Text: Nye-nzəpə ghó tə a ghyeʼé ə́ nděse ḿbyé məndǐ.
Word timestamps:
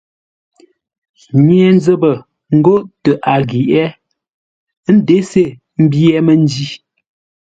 Nye-nzəpə 1.45 2.11
ghó 2.63 2.75
tə 3.03 3.11
a 3.33 3.35
ghyeʼé 3.49 3.83
ə́ 4.87 4.91
nděse 4.97 5.43
ḿbyé 5.83 6.17
məndǐ. 6.25 6.65